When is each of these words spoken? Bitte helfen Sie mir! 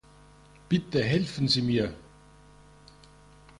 Bitte 0.67 1.03
helfen 1.03 1.47
Sie 1.47 1.61
mir! 1.61 1.93